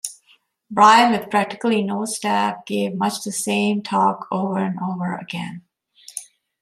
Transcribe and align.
Bryan, 0.71 1.11
with 1.11 1.29
practically 1.29 1.83
no 1.83 2.05
staff, 2.05 2.65
gave 2.65 2.95
much 2.95 3.23
the 3.23 3.31
same 3.31 3.83
talk 3.83 4.27
over 4.31 4.57
and 4.57 4.79
over 4.79 5.15
again. 5.15 5.61